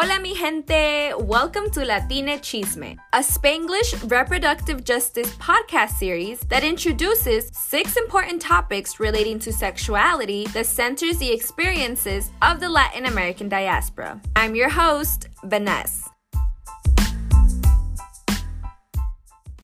[0.00, 1.12] Hola, mi gente!
[1.18, 9.00] Welcome to Latina Chisme, a Spanglish reproductive justice podcast series that introduces six important topics
[9.00, 14.20] relating to sexuality that centers the experiences of the Latin American diaspora.
[14.36, 16.08] I'm your host, Vanessa.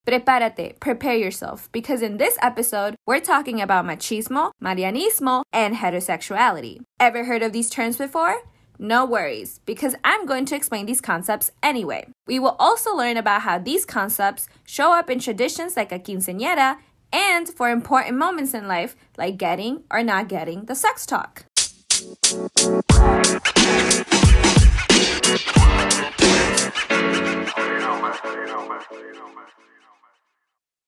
[0.04, 6.80] Prepárate, prepare yourself, because in this episode, we're talking about machismo, marianismo, and heterosexuality.
[6.98, 8.42] Ever heard of these terms before?
[8.78, 12.08] No worries, because I'm going to explain these concepts anyway.
[12.26, 16.78] We will also learn about how these concepts show up in traditions like a quinceañera
[17.12, 21.46] and for important moments in life like getting or not getting the sex talk.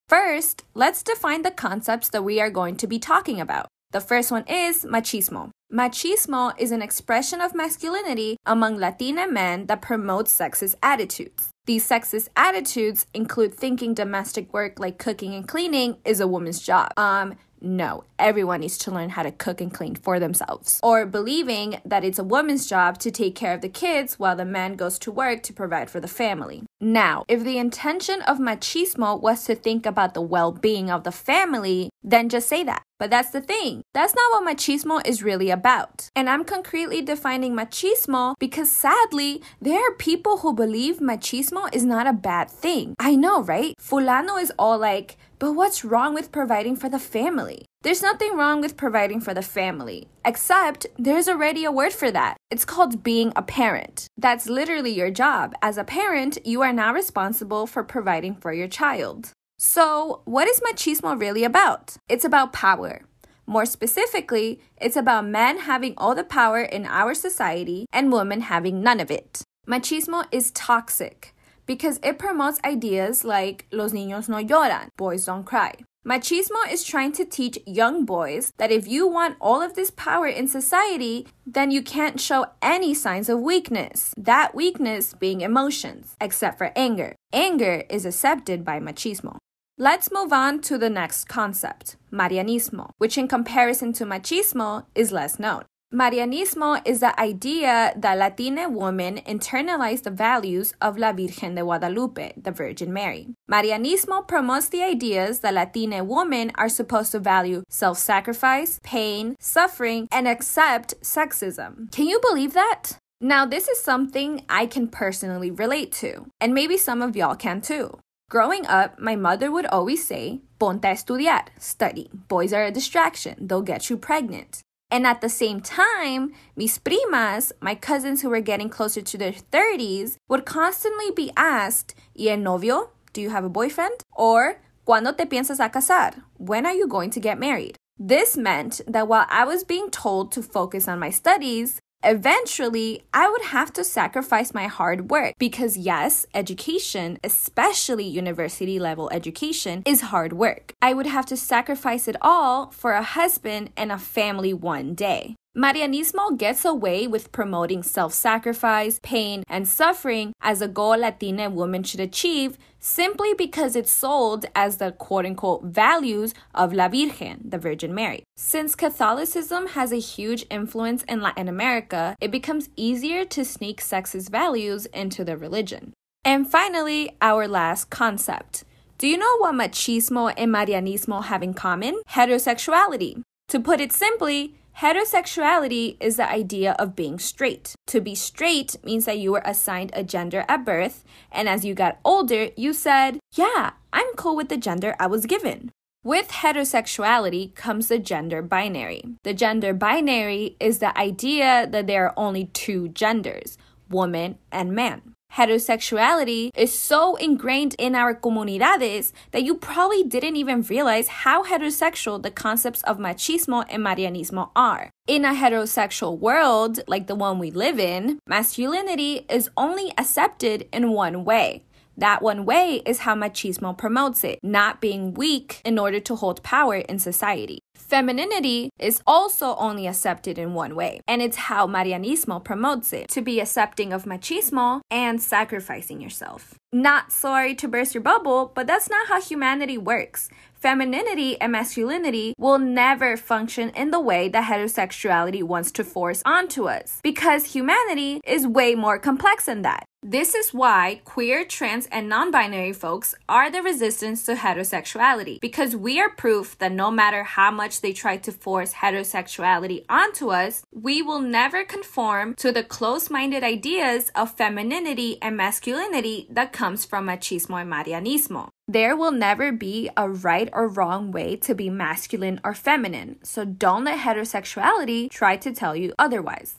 [0.09, 3.68] First, let's define the concepts that we are going to be talking about.
[3.93, 5.50] The first one is machismo.
[5.72, 11.50] Machismo is an expression of masculinity among Latina men that promotes sexist attitudes.
[11.66, 16.92] These sexist attitudes include thinking domestic work like cooking and cleaning is a woman's job.
[16.96, 20.80] Um, no, everyone needs to learn how to cook and clean for themselves.
[20.82, 24.45] Or believing that it's a woman's job to take care of the kids while the
[24.45, 26.65] man goes to work to provide for the family.
[26.80, 31.12] Now, if the intention of machismo was to think about the well being of the
[31.12, 32.82] family, then just say that.
[32.99, 33.82] But that's the thing.
[33.93, 36.09] That's not what machismo is really about.
[36.15, 42.07] And I'm concretely defining machismo because sadly, there are people who believe machismo is not
[42.07, 42.95] a bad thing.
[42.99, 43.74] I know, right?
[43.79, 47.66] Fulano is all like, but what's wrong with providing for the family?
[47.82, 52.37] There's nothing wrong with providing for the family, except there's already a word for that.
[52.51, 54.06] It's called being a parent.
[54.16, 55.54] That's literally your job.
[55.60, 59.32] As a parent, you are now responsible for providing for your child.
[59.59, 61.96] So, what is machismo really about?
[62.09, 63.02] It's about power.
[63.46, 68.82] More specifically, it's about men having all the power in our society and women having
[68.82, 69.43] none of it.
[69.69, 71.34] Machismo is toxic
[71.66, 75.75] because it promotes ideas like los niños no lloran, boys don't cry.
[76.06, 80.28] Machismo is trying to teach young boys that if you want all of this power
[80.28, 84.15] in society, then you can't show any signs of weakness.
[84.16, 87.16] That weakness being emotions, except for anger.
[87.32, 89.38] Anger is accepted by machismo.
[89.78, 95.41] Let's move on to the next concept, Marianismo, which in comparison to machismo is less
[95.41, 95.65] known.
[95.95, 102.33] Marianismo is the idea that Latina women internalize the values of La Virgen de Guadalupe,
[102.37, 103.29] the Virgin Mary.
[103.49, 110.09] Marianismo promotes the ideas that Latina women are supposed to value self sacrifice, pain, suffering,
[110.11, 111.91] and accept sexism.
[111.93, 112.99] Can you believe that?
[113.21, 117.61] Now, this is something I can personally relate to, and maybe some of y'all can
[117.61, 117.97] too.
[118.29, 122.11] Growing up, my mother would always say, Ponte a estudiar, study.
[122.27, 124.63] Boys are a distraction, they'll get you pregnant.
[124.91, 129.33] And at the same time, mis primas, my cousins who were getting closer to their
[129.33, 132.91] 30s, would constantly be asked, ¿Y el novio?
[133.13, 134.03] Do you have a boyfriend?
[134.13, 136.23] Or, ¿Cuándo te piensas a casar?
[136.39, 137.77] When are you going to get married?
[137.99, 143.28] This meant that while I was being told to focus on my studies, Eventually, I
[143.28, 150.03] would have to sacrifice my hard work because, yes, education, especially university level education, is
[150.03, 150.72] hard work.
[150.81, 155.34] I would have to sacrifice it all for a husband and a family one day.
[155.56, 161.83] Marianismo gets away with promoting self sacrifice, pain, and suffering as a goal Latina women
[161.83, 167.56] should achieve simply because it's sold as the quote unquote values of La Virgen, the
[167.56, 168.22] Virgin Mary.
[168.37, 174.28] Since Catholicism has a huge influence in Latin America, it becomes easier to sneak sexist
[174.28, 175.94] values into the religion.
[176.23, 178.65] And finally, our last concept.
[178.99, 182.03] Do you know what machismo and Marianismo have in common?
[182.11, 183.23] Heterosexuality.
[183.49, 187.75] To put it simply, Heterosexuality is the idea of being straight.
[187.87, 191.72] To be straight means that you were assigned a gender at birth, and as you
[191.72, 195.73] got older, you said, Yeah, I'm cool with the gender I was given.
[196.05, 199.02] With heterosexuality comes the gender binary.
[199.25, 203.56] The gender binary is the idea that there are only two genders,
[203.88, 210.62] woman and man heterosexuality is so ingrained in our comunidades that you probably didn't even
[210.62, 214.91] realize how heterosexual the concepts of machismo and marianismo are.
[215.06, 220.91] In a heterosexual world, like the one we live in, masculinity is only accepted in
[220.91, 221.66] one way.
[221.96, 226.43] That one way is how machismo promotes it, not being weak in order to hold
[226.43, 227.60] power in society.
[227.75, 233.22] Femininity is also only accepted in one way, and it's how Marianismo promotes it to
[233.22, 236.54] be accepting of machismo and sacrificing yourself.
[236.72, 240.28] Not sorry to burst your bubble, but that's not how humanity works.
[240.66, 246.66] femininity and masculinity will never function in the way that heterosexuality wants to force onto
[246.69, 249.84] us because humanity is way more complex than that.
[250.08, 255.75] This is why queer, trans, and non binary folks are the resistance to heterosexuality because
[255.75, 260.62] we are proof that no matter how much they try to force heterosexuality onto us,
[260.70, 266.85] we will never conform to the close minded ideas of femininity and masculinity that comes
[266.85, 268.50] from machismo and marianismo.
[268.69, 273.44] There will never be a right or wrong way to be masculine or feminine, so
[273.44, 276.55] don't let heterosexuality try to tell you otherwise.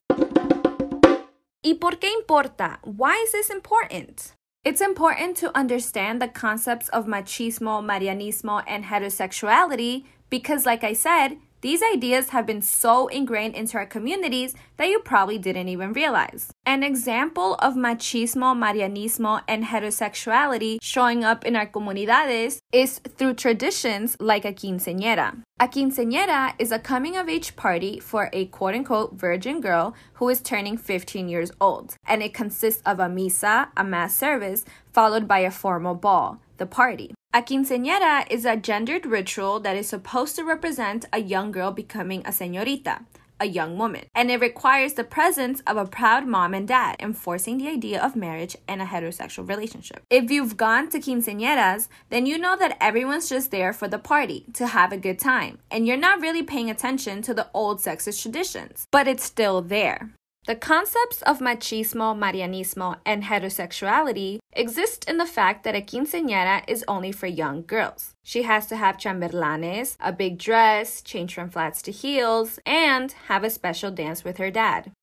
[1.68, 2.80] ¿Y por qué importa?
[2.84, 4.34] Why is this important?
[4.64, 11.36] It's important to understand the concepts of machismo, marianismo, and heterosexuality because, like I said,
[11.60, 16.54] these ideas have been so ingrained into our communities that you probably didn't even realize.
[16.68, 24.18] An example of machismo, marianismo, and heterosexuality showing up in our comunidades is through traditions
[24.20, 25.44] like a quinceañera.
[25.62, 30.28] A quinceañera is a coming of age party for a quote unquote virgin girl who
[30.28, 35.26] is turning 15 years old, and it consists of a misa, a mass service, followed
[35.26, 37.14] by a formal ball, the party.
[37.34, 42.22] A quinceañera is a gendered ritual that is supposed to represent a young girl becoming
[42.26, 43.06] a señorita,
[43.40, 47.58] a young woman, and it requires the presence of a proud mom and dad, enforcing
[47.58, 50.04] the idea of marriage and a heterosexual relationship.
[50.10, 54.46] If you've gone to quinceañeras, then you know that everyone's just there for the party,
[54.54, 58.22] to have a good time, and you're not really paying attention to the old sexist
[58.22, 60.12] traditions, but it's still there.
[60.48, 66.86] The concepts of machismo, marianismo, and heterosexuality exist in the fact that a quinceañera is
[66.88, 68.14] only for young girls.
[68.24, 73.44] She has to have chambelanes, a big dress, change from flats to heels, and have
[73.44, 74.94] a special dance with her dad.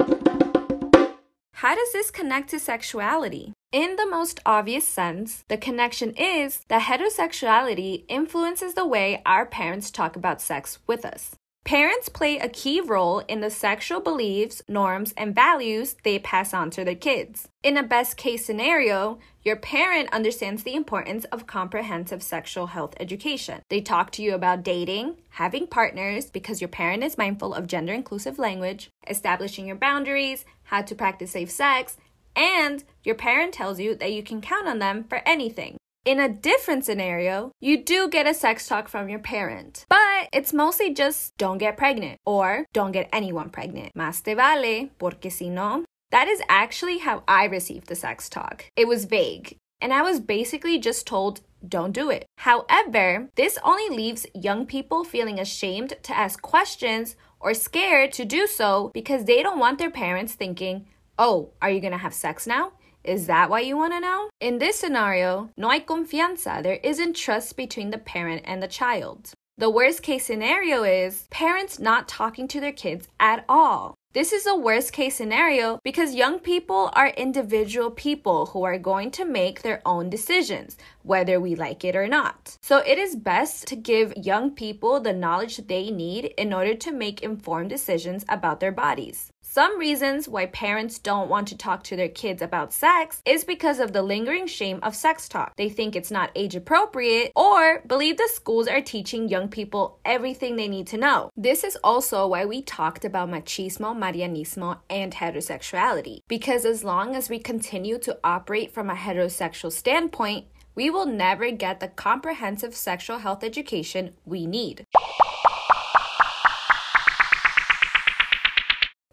[1.53, 3.53] How does this connect to sexuality?
[3.71, 9.91] In the most obvious sense, the connection is that heterosexuality influences the way our parents
[9.91, 11.37] talk about sex with us.
[11.65, 16.69] Parents play a key role in the sexual beliefs, norms, and values they pass on
[16.71, 17.49] to their kids.
[17.63, 23.63] In a best case scenario, your parent understands the importance of comprehensive sexual health education.
[23.71, 27.95] They talk to you about dating, having partners because your parent is mindful of gender
[27.95, 31.97] inclusive language, establishing your boundaries, how to practice safe sex,
[32.37, 35.79] and your parent tells you that you can count on them for anything.
[36.05, 40.53] In a different scenario, you do get a sex talk from your parent, but it's
[40.53, 43.95] mostly just don't get pregnant or don't get anyone pregnant.
[43.97, 45.87] Más te vale, porque si no.
[46.11, 48.67] That is actually how I received the sex talk.
[48.77, 52.27] It was vague, and I was basically just told don't do it.
[52.37, 58.47] However, this only leaves young people feeling ashamed to ask questions or scared to do
[58.47, 60.85] so because they don't want their parents thinking,
[61.19, 62.73] oh, are you gonna have sex now?
[63.05, 64.31] Is that what you want to know?
[64.41, 66.63] In this scenario, no hay confianza.
[66.63, 69.33] There isn't trust between the parent and the child.
[69.59, 73.95] The worst case scenario is parents not talking to their kids at all.
[74.15, 79.11] This is a worst case scenario because young people are individual people who are going
[79.11, 82.57] to make their own decisions, whether we like it or not.
[82.63, 86.93] So it is best to give young people the knowledge they need in order to
[86.93, 89.31] make informed decisions about their bodies.
[89.47, 93.79] Some reasons why parents don't want to talk to their kids about sex is because
[93.79, 95.55] of the lingering shame of sex talk.
[95.57, 100.57] They think it's not age appropriate or believe the schools are teaching young people everything
[100.57, 101.31] they need to know.
[101.37, 106.21] This is also why we talked about machismo, marianismo, and heterosexuality.
[106.27, 111.51] Because as long as we continue to operate from a heterosexual standpoint, we will never
[111.51, 114.84] get the comprehensive sexual health education we need.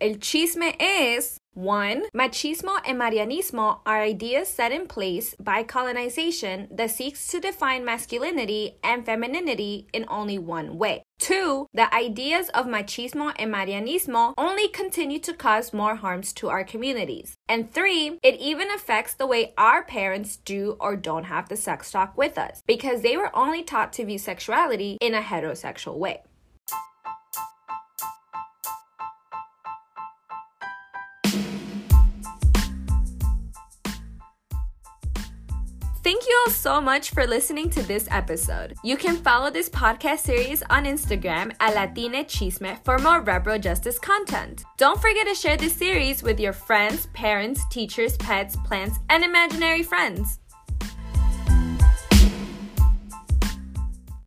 [0.02, 6.90] El chisme es one, machismo and marianismo are ideas set in place by colonization that
[6.90, 11.04] seeks to define masculinity and femininity in only one way.
[11.20, 16.64] Two, the ideas of machismo and marianismo only continue to cause more harms to our
[16.64, 17.36] communities.
[17.48, 21.92] And three, it even affects the way our parents do or don't have the sex
[21.92, 26.24] talk with us because they were only taught to view sexuality in a heterosexual way.
[36.12, 38.76] Thank you all so much for listening to this episode.
[38.84, 43.98] You can follow this podcast series on Instagram at Latine Chisme for more repro justice
[43.98, 44.66] content.
[44.76, 49.84] Don't forget to share this series with your friends, parents, teachers, pets, plants, and imaginary
[49.84, 50.41] friends.